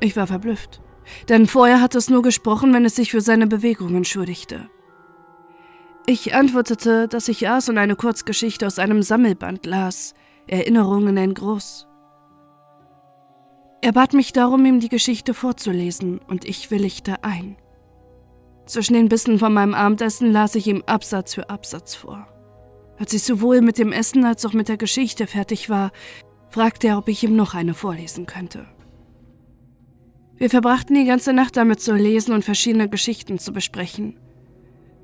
[0.00, 0.82] Ich war verblüfft,
[1.28, 4.68] denn vorher hatte es nur gesprochen, wenn es sich für seine Bewegungen entschuldigte.
[6.06, 10.12] Ich antwortete, dass ich aß und eine Kurzgeschichte aus einem Sammelband las,
[10.46, 11.86] Erinnerungen in Groß.
[13.84, 17.54] Er bat mich darum, ihm die Geschichte vorzulesen, und ich willigte ein.
[18.64, 22.26] Zwischen den Bissen von meinem Abendessen las ich ihm Absatz für Absatz vor.
[22.98, 25.92] Als ich sowohl mit dem Essen als auch mit der Geschichte fertig war,
[26.48, 28.64] fragte er, ob ich ihm noch eine vorlesen könnte.
[30.38, 34.18] Wir verbrachten die ganze Nacht damit zu lesen und verschiedene Geschichten zu besprechen.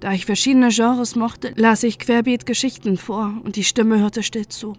[0.00, 4.48] Da ich verschiedene Genres mochte, las ich querbeet Geschichten vor und die Stimme hörte still
[4.48, 4.74] zu.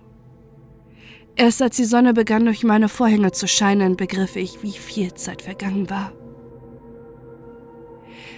[1.36, 5.42] Erst als die Sonne begann durch meine Vorhänge zu scheinen, begriff ich, wie viel Zeit
[5.42, 6.12] vergangen war.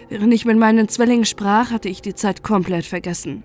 [0.10, 3.44] Während ich mit meinen Zwillingen sprach, hatte ich die Zeit komplett vergessen.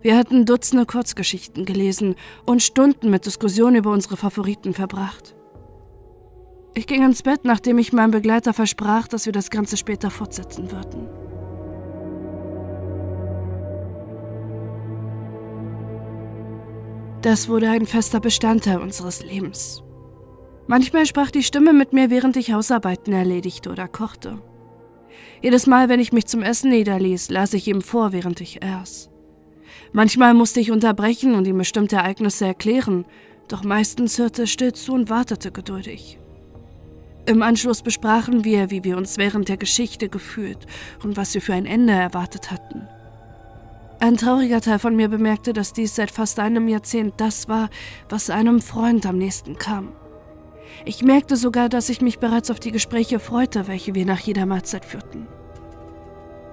[0.00, 2.14] Wir hatten Dutzende Kurzgeschichten gelesen
[2.46, 5.34] und Stunden mit Diskussionen über unsere Favoriten verbracht.
[6.74, 10.70] Ich ging ins Bett, nachdem ich meinem Begleiter versprach, dass wir das Ganze später fortsetzen
[10.70, 11.27] würden.
[17.22, 19.82] Das wurde ein fester Bestandteil unseres Lebens.
[20.68, 24.40] Manchmal sprach die Stimme mit mir, während ich Hausarbeiten erledigte oder kochte.
[25.42, 29.10] Jedes Mal, wenn ich mich zum Essen niederließ, las ich ihm vor, während ich aß.
[29.92, 33.04] Manchmal musste ich unterbrechen und ihm bestimmte Ereignisse erklären,
[33.48, 36.18] doch meistens hörte er still zu und wartete geduldig.
[37.26, 40.66] Im Anschluss besprachen wir, wie wir uns während der Geschichte gefühlt
[41.02, 42.86] und was wir für ein Ende erwartet hatten.
[44.00, 47.68] Ein trauriger Teil von mir bemerkte, dass dies seit fast einem Jahrzehnt das war,
[48.08, 49.92] was einem Freund am nächsten kam.
[50.84, 54.46] Ich merkte sogar, dass ich mich bereits auf die Gespräche freute, welche wir nach jeder
[54.46, 55.26] Mahlzeit führten.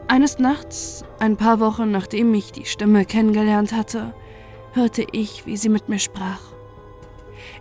[0.07, 4.15] Eines Nachts, ein paar Wochen nachdem ich die Stimme kennengelernt hatte,
[4.73, 6.41] hörte ich, wie sie mit mir sprach.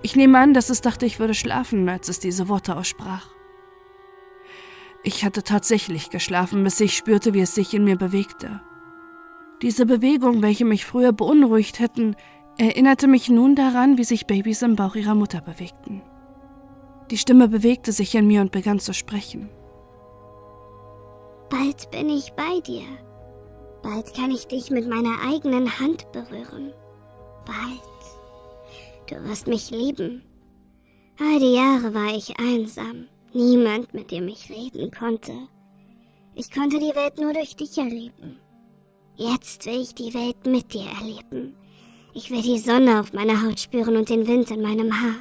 [0.02, 3.28] Ich nehme an, dass es dachte, ich würde schlafen, als es diese Worte aussprach.
[5.02, 8.62] Ich hatte tatsächlich geschlafen, bis ich spürte, wie es sich in mir bewegte.
[9.64, 12.16] Diese Bewegung, welche mich früher beunruhigt hätten,
[12.58, 16.02] erinnerte mich nun daran, wie sich Babys im Bauch ihrer Mutter bewegten.
[17.10, 19.48] Die Stimme bewegte sich in mir und begann zu sprechen.
[21.48, 22.84] Bald bin ich bei dir.
[23.82, 26.74] Bald kann ich dich mit meiner eigenen Hand berühren.
[27.46, 29.08] Bald.
[29.08, 30.24] Du wirst mich lieben.
[31.18, 33.06] All die Jahre war ich einsam.
[33.32, 35.32] Niemand, mit dem ich reden konnte.
[36.34, 38.43] Ich konnte die Welt nur durch dich erleben.
[39.16, 41.54] Jetzt will ich die Welt mit dir erleben.
[42.14, 45.16] Ich will die Sonne auf meiner Haut spüren und den Wind in meinem Haar.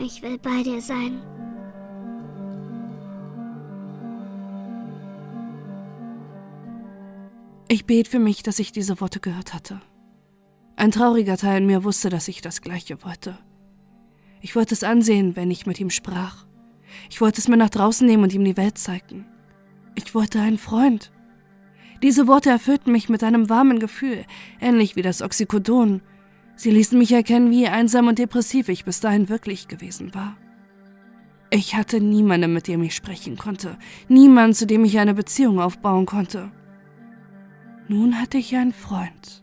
[0.00, 1.20] Ich will bei dir sein.
[7.68, 9.80] Ich bet für mich, dass ich diese Worte gehört hatte.
[10.76, 13.36] Ein trauriger Teil in mir wusste, dass ich das Gleiche wollte.
[14.40, 16.46] Ich wollte es ansehen, wenn ich mit ihm sprach.
[17.10, 19.26] Ich wollte es mir nach draußen nehmen und ihm die Welt zeigen.
[19.96, 21.10] Ich wollte einen Freund.
[22.02, 24.24] Diese Worte erfüllten mich mit einem warmen Gefühl,
[24.60, 26.00] ähnlich wie das Oxycodon.
[26.54, 30.36] Sie ließen mich erkennen, wie einsam und depressiv ich bis dahin wirklich gewesen war.
[31.50, 36.06] Ich hatte niemanden, mit dem ich sprechen konnte, niemanden, zu dem ich eine Beziehung aufbauen
[36.06, 36.52] konnte.
[37.88, 39.42] Nun hatte ich einen Freund.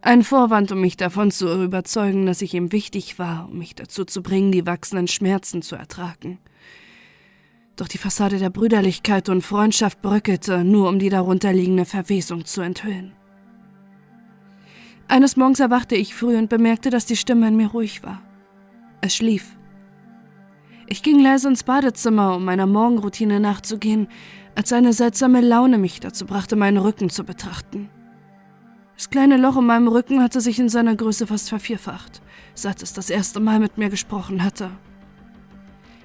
[0.00, 4.04] Ein Vorwand, um mich davon zu überzeugen, dass ich ihm wichtig war, um mich dazu
[4.04, 6.38] zu bringen, die wachsenden Schmerzen zu ertragen.
[7.76, 13.12] Doch die Fassade der Brüderlichkeit und Freundschaft bröckelte, nur um die darunterliegende Verwesung zu enthüllen.
[15.08, 18.22] Eines Morgens erwachte ich früh und bemerkte, dass die Stimme in mir ruhig war.
[19.00, 19.56] Es schlief.
[20.86, 24.08] Ich ging leise ins Badezimmer, um meiner Morgenroutine nachzugehen,
[24.54, 27.90] als eine seltsame Laune mich dazu brachte, meinen Rücken zu betrachten.
[28.96, 32.22] Das kleine Loch in meinem Rücken hatte sich in seiner Größe fast vervierfacht,
[32.54, 34.70] seit es das erste Mal mit mir gesprochen hatte.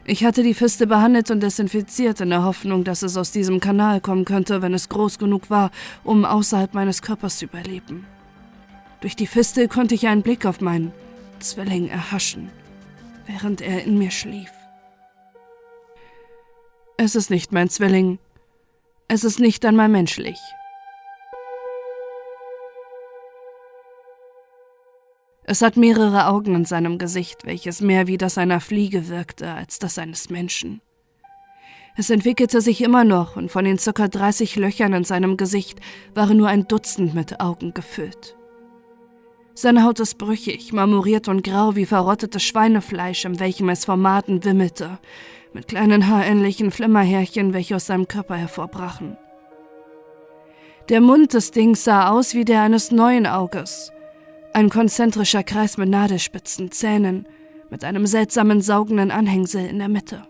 [0.09, 4.01] Ich hatte die Fiste behandelt und desinfiziert in der Hoffnung, dass es aus diesem Kanal
[4.01, 5.69] kommen könnte, wenn es groß genug war,
[6.03, 8.07] um außerhalb meines Körpers zu überleben.
[9.01, 10.91] Durch die Fiste konnte ich einen Blick auf meinen
[11.37, 12.49] Zwilling erhaschen,
[13.27, 14.49] während er in mir schlief.
[16.97, 18.17] Es ist nicht mein Zwilling,
[19.09, 20.39] es ist nicht einmal menschlich.
[25.51, 29.79] Es hat mehrere Augen in seinem Gesicht, welches mehr wie das einer Fliege wirkte als
[29.79, 30.79] das eines Menschen.
[31.97, 34.07] Es entwickelte sich immer noch, und von den ca.
[34.07, 35.79] 30 Löchern in seinem Gesicht
[36.13, 38.37] waren nur ein Dutzend mit Augen gefüllt.
[39.55, 44.43] Seine Haut ist brüchig, marmoriert und grau wie verrottetes Schweinefleisch, in welchem es vom Maden
[44.45, 44.99] wimmelte,
[45.51, 49.17] mit kleinen haarähnlichen Flimmerhärchen, welche aus seinem Körper hervorbrachen.
[50.89, 53.91] Der Mund des Dings sah aus wie der eines neuen Auges.
[54.53, 57.27] Ein konzentrischer Kreis mit nadelspitzen Zähnen,
[57.69, 60.23] mit einem seltsamen saugenden Anhängsel in der Mitte.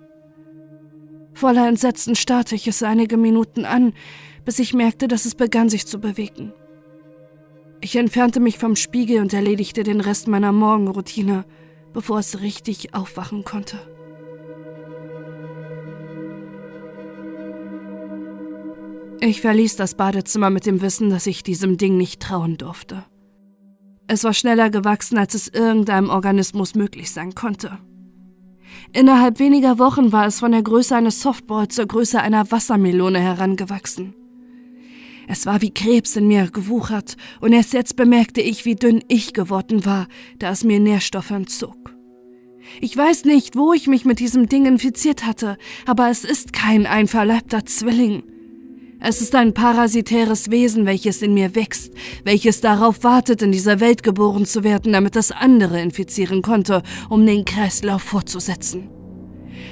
[1.34, 3.94] Voller Entsetzen starrte ich es einige Minuten an,
[4.44, 6.54] bis ich merkte, dass es begann sich zu bewegen.
[7.82, 11.46] Ich entfernte mich vom Spiegel und erledigte den Rest meiner Morgenroutine,
[11.94, 13.78] bevor es richtig aufwachen konnte.
[19.22, 23.06] Ich verließ das Badezimmer mit dem Wissen, dass ich diesem Ding nicht trauen durfte.
[24.12, 27.78] Es war schneller gewachsen, als es irgendeinem Organismus möglich sein konnte.
[28.92, 34.16] Innerhalb weniger Wochen war es von der Größe eines Softball zur Größe einer Wassermelone herangewachsen.
[35.28, 39.34] Es war wie Krebs in mir gewuchert, und erst jetzt bemerkte ich, wie dünn ich
[39.34, 40.08] geworden war,
[40.40, 41.96] da es mir Nährstoffe entzog.
[42.82, 46.88] Ich weiß nicht, wo ich mich mit diesem Ding infiziert hatte, aber es ist kein
[46.88, 48.24] einverleibter Zwilling.
[49.02, 51.94] Es ist ein parasitäres Wesen, welches in mir wächst,
[52.26, 57.26] welches darauf wartet, in dieser Welt geboren zu werden, damit es andere infizieren konnte, um
[57.26, 58.90] den Kreislauf fortzusetzen.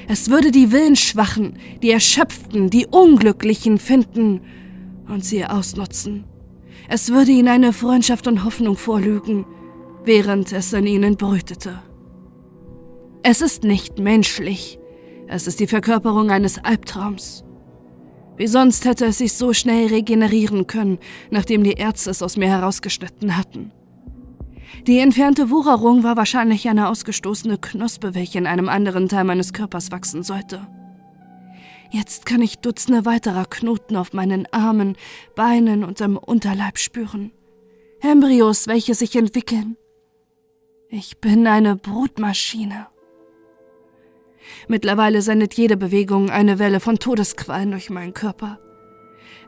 [0.08, 4.42] Es würde die Willensschwachen, die Erschöpften, die Unglücklichen finden
[5.10, 6.24] und sie ausnutzen.
[6.88, 9.46] Es würde ihnen eine Freundschaft und Hoffnung vorlügen,
[10.06, 11.82] während es in ihnen brütete.
[13.24, 14.80] Es ist nicht menschlich.
[15.28, 17.44] Es ist die Verkörperung eines Albtraums.
[18.38, 21.00] Wie sonst hätte es sich so schnell regenerieren können,
[21.32, 23.72] nachdem die Ärzte es aus mir herausgeschnitten hatten.
[24.86, 29.92] Die entfernte Wucherung war wahrscheinlich eine ausgestoßene Knospe, welche in einem anderen Teil meines Körpers
[29.92, 30.68] wachsen sollte.
[31.90, 34.98] Jetzt kann ich Dutzende weiterer Knoten auf meinen Armen,
[35.36, 37.32] Beinen und am Unterleib spüren.
[38.02, 39.78] Embryos, welche sich entwickeln.
[40.90, 42.88] Ich bin eine Brutmaschine.
[44.68, 48.60] Mittlerweile sendet jede Bewegung eine Welle von Todesqualen durch meinen Körper.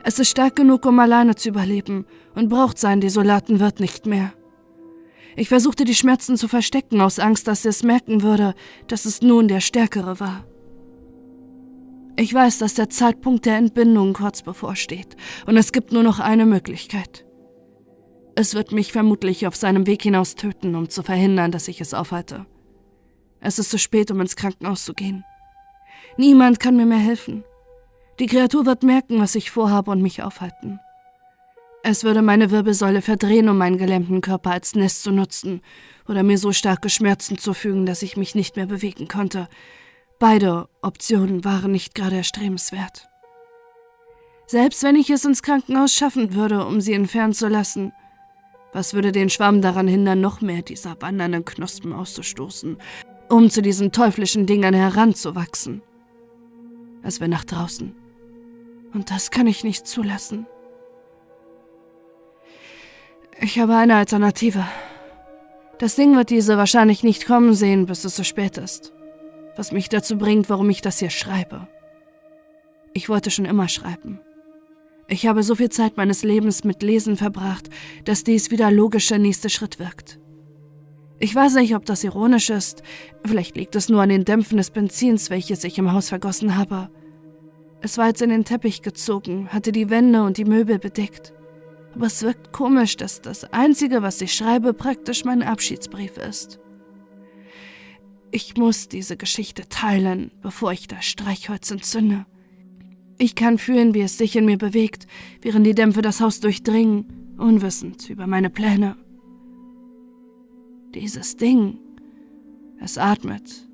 [0.04, 4.34] Es ist stark genug, um alleine zu überleben und braucht seinen desolaten Wirt nicht mehr.
[5.36, 8.56] Ich versuchte die Schmerzen zu verstecken, aus Angst, dass es merken würde,
[8.88, 10.46] dass es nun der Stärkere war.
[12.16, 16.46] Ich weiß, dass der Zeitpunkt der Entbindung kurz bevorsteht und es gibt nur noch eine
[16.46, 17.26] Möglichkeit.
[18.36, 21.94] Es wird mich vermutlich auf seinem Weg hinaus töten, um zu verhindern, dass ich es
[21.94, 22.46] aufhalte.
[23.42, 25.24] Es ist zu spät, um ins Krankenhaus zu gehen.
[26.18, 27.44] Niemand kann mir mehr helfen.
[28.20, 30.80] Die Kreatur wird merken, was ich vorhabe und mich aufhalten.
[31.82, 35.62] Es würde meine Wirbelsäule verdrehen, um meinen gelähmten Körper als Nest zu nutzen
[36.08, 39.48] oder mir so starke Schmerzen zufügen, dass ich mich nicht mehr bewegen konnte.
[40.20, 43.08] Beide Optionen waren nicht gerade erstrebenswert.
[44.48, 47.94] Selbst wenn ich es ins Krankenhaus schaffen würde, um sie entfernen zu lassen,
[48.74, 52.78] was würde den Schwamm daran hindern, noch mehr dieser wandernden Knospen auszustoßen
[53.30, 55.82] um zu diesen teuflischen Dingern heranzuwachsen.
[57.04, 57.96] Es will nach draußen.
[58.94, 60.48] Und das kann ich nicht zulassen.
[63.40, 64.66] Ich habe eine Alternative.
[65.78, 68.94] Das Ding wird diese wahrscheinlich nicht kommen sehen, bis es zu spät ist.
[69.56, 71.68] Was mich dazu bringt, warum ich das hier schreibe.
[72.94, 74.20] Ich wollte schon immer schreiben.
[75.08, 77.70] Ich habe so viel Zeit meines Lebens mit Lesen verbracht,
[78.04, 80.20] dass dies wie der logische nächste Schritt wirkt.
[81.22, 82.82] Ich weiß nicht, ob das ironisch ist,
[83.26, 86.90] vielleicht liegt es nur an den Dämpfen des Benzins, welches ich im Haus vergossen habe.
[87.82, 91.34] Es war jetzt in den Teppich gezogen, hatte die Wände und die Möbel bedeckt.
[91.94, 96.60] Aber es wirkt komisch, dass das Einzige, was ich schreibe, praktisch mein Abschiedsbrief ist.
[98.32, 102.26] Ich muss diese Geschichte teilen, bevor ich das Streichholz entzünde.
[103.18, 105.08] Ich kann fühlen, wie es sich in mir bewegt,
[105.42, 108.96] während die Dämpfe das Haus durchdringen, unwissend über meine Pläne.
[110.96, 111.78] Dieses Ding,
[112.80, 113.70] es atmet,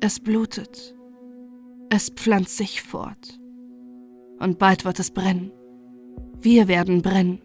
[0.00, 0.96] es blutet,
[1.88, 3.38] es pflanzt sich fort.
[4.40, 5.52] Und bald wird es brennen.
[6.40, 7.40] Wir werden brennen.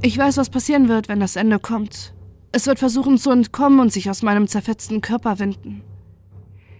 [0.00, 2.14] Ich weiß, was passieren wird, wenn das Ende kommt.
[2.50, 5.82] Es wird versuchen zu entkommen und sich aus meinem zerfetzten Körper winden.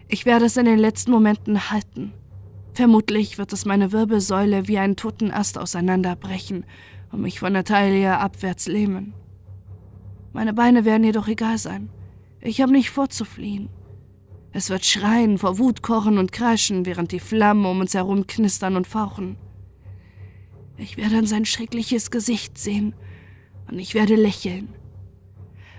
[0.09, 2.15] Ich werde es in den letzten Momenten halten.
[2.73, 6.65] Vermutlich wird es meine Wirbelsäule wie einen toten Ast auseinanderbrechen
[7.13, 9.13] und mich von der Taille abwärts lähmen.
[10.33, 11.91] Meine Beine werden jedoch egal sein.
[12.41, 13.69] Ich habe nicht vorzufliehen.
[14.53, 18.77] Es wird schreien, vor Wut kochen und kreischen, während die Flammen um uns herum knistern
[18.77, 19.37] und fauchen.
[20.77, 22.95] Ich werde an sein schreckliches Gesicht sehen
[23.71, 24.69] und ich werde lächeln.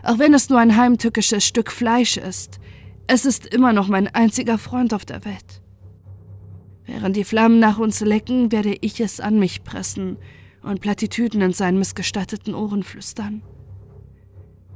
[0.03, 2.59] Auch wenn es nur ein heimtückisches Stück Fleisch ist,
[3.07, 5.61] es ist immer noch mein einziger Freund auf der Welt.
[6.85, 10.17] Während die Flammen nach uns lecken, werde ich es an mich pressen
[10.63, 13.43] und Plattitüden in seinen missgestatteten Ohren flüstern.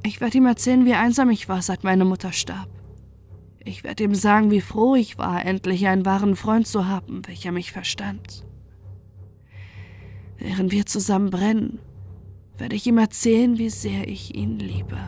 [0.04, 2.68] Ich werde ihm erzählen, wie einsam ich war, seit meine Mutter starb.
[3.64, 7.52] Ich werde ihm sagen, wie froh ich war, endlich einen wahren Freund zu haben, welcher
[7.52, 8.44] mich verstand.
[10.38, 11.80] Während wir zusammen brennen,
[12.56, 14.98] werde ich ihm erzählen, wie sehr ich ihn liebe.